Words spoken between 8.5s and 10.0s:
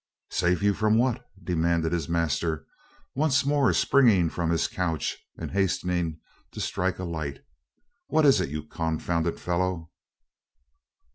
confounded fellow?"